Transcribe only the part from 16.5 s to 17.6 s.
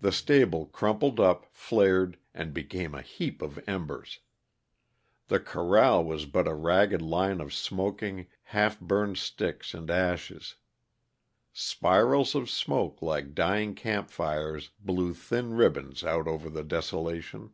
the desolation.